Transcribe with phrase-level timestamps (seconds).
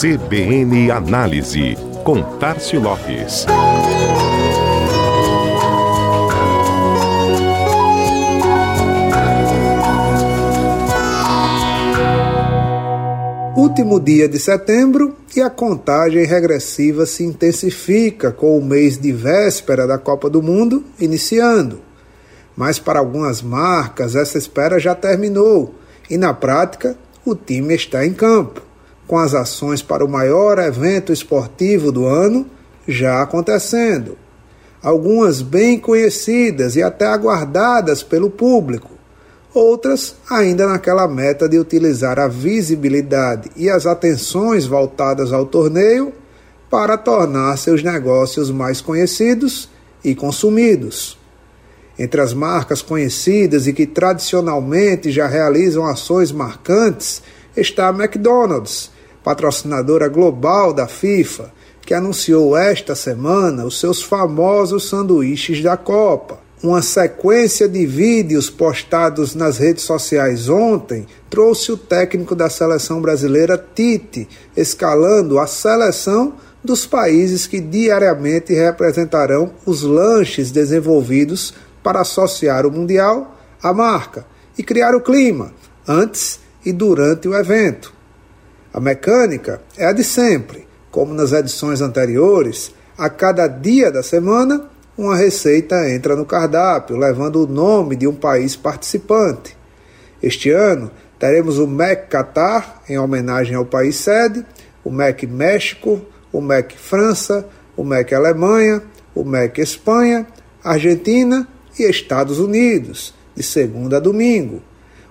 [0.00, 3.44] CBN Análise, com Tarcio Lopes.
[13.54, 19.86] Último dia de setembro e a contagem regressiva se intensifica com o mês de véspera
[19.86, 21.82] da Copa do Mundo iniciando.
[22.56, 25.74] Mas para algumas marcas essa espera já terminou
[26.08, 28.69] e na prática o time está em campo,
[29.10, 32.46] com as ações para o maior evento esportivo do ano
[32.86, 34.16] já acontecendo.
[34.80, 38.92] Algumas bem conhecidas e até aguardadas pelo público,
[39.52, 46.12] outras ainda naquela meta de utilizar a visibilidade e as atenções voltadas ao torneio
[46.70, 49.68] para tornar seus negócios mais conhecidos
[50.04, 51.18] e consumidos.
[51.98, 57.20] Entre as marcas conhecidas e que tradicionalmente já realizam ações marcantes
[57.56, 58.88] está a McDonald's,
[59.22, 66.38] patrocinadora global da FIFA, que anunciou esta semana os seus famosos sanduíches da Copa.
[66.62, 73.56] Uma sequência de vídeos postados nas redes sociais ontem trouxe o técnico da seleção brasileira
[73.74, 82.70] Tite escalando a seleção dos países que diariamente representarão os lanches desenvolvidos para associar o
[82.70, 84.26] Mundial à marca
[84.58, 85.52] e criar o clima
[85.88, 87.99] antes e durante o evento.
[88.72, 94.68] A mecânica é a de sempre, como nas edições anteriores, a cada dia da semana
[94.96, 99.56] uma receita entra no cardápio, levando o nome de um país participante.
[100.22, 104.44] Este ano teremos o MEC Qatar, em homenagem ao país sede,
[104.84, 106.00] o MEC México,
[106.32, 108.82] o MEC França, o MEC Alemanha,
[109.14, 110.26] o MEC Espanha,
[110.62, 111.48] Argentina
[111.78, 114.62] e Estados Unidos, de segunda a domingo.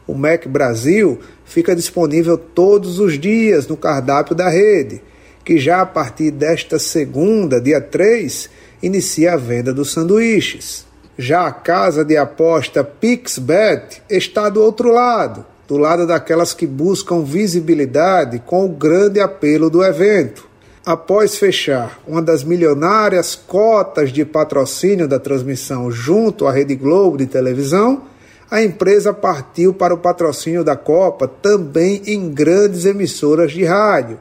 [0.09, 5.03] O Mac Brasil fica disponível todos os dias no cardápio da rede,
[5.45, 8.49] que já a partir desta segunda, dia 3,
[8.81, 10.83] inicia a venda dos sanduíches.
[11.15, 17.23] Já a casa de aposta PixBet está do outro lado, do lado daquelas que buscam
[17.23, 20.49] visibilidade com o grande apelo do evento
[20.83, 27.27] após fechar uma das milionárias cotas de patrocínio da transmissão junto à Rede Globo de
[27.27, 28.01] televisão,
[28.49, 34.19] a empresa partiu para o patrocínio da Copa também em grandes emissoras de rádio.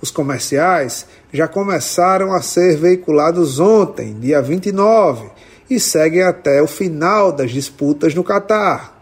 [0.00, 5.28] Os comerciais já começaram a ser veiculados ontem, dia 29,
[5.68, 8.98] e seguem até o final das disputas no Catar.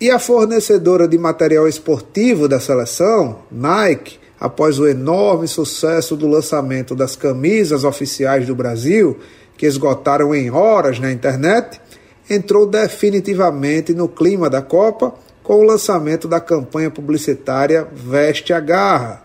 [0.00, 6.94] E a fornecedora de material esportivo da seleção, Nike, após o enorme sucesso do lançamento
[6.94, 9.18] das camisas oficiais do Brasil,
[9.56, 11.80] que esgotaram em horas na internet,
[12.28, 19.22] entrou definitivamente no clima da Copa com o lançamento da campanha publicitária Veste a Garra.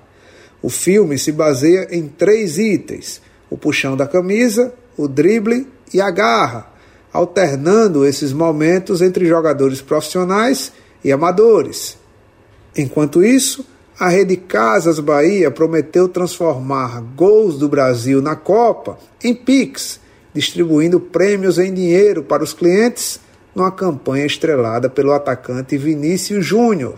[0.61, 6.09] O filme se baseia em três itens: o puxão da camisa, o drible e a
[6.09, 6.71] garra,
[7.11, 10.71] alternando esses momentos entre jogadores profissionais
[11.03, 11.97] e amadores.
[12.75, 13.65] Enquanto isso,
[13.99, 19.99] a Rede Casas Bahia prometeu transformar gols do Brasil na Copa em Pix,
[20.33, 23.19] distribuindo prêmios em dinheiro para os clientes
[23.53, 26.97] numa campanha estrelada pelo atacante Vinícius Júnior.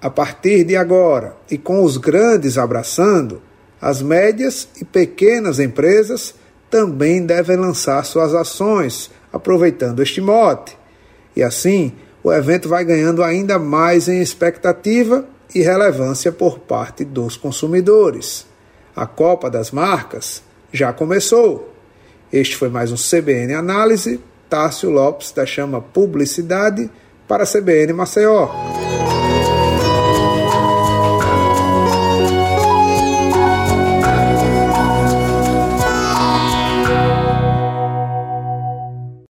[0.00, 3.42] A partir de agora, e com os grandes abraçando,
[3.80, 6.34] as médias e pequenas empresas
[6.70, 10.76] também devem lançar suas ações, aproveitando este mote.
[11.34, 11.92] E assim,
[12.22, 18.46] o evento vai ganhando ainda mais em expectativa e relevância por parte dos consumidores.
[18.94, 20.42] A Copa das Marcas
[20.72, 21.73] já começou.
[22.34, 24.20] Este foi mais um CBN Análise.
[24.50, 26.90] Tássio Lopes da Chama Publicidade
[27.28, 28.48] para CBN Maceió.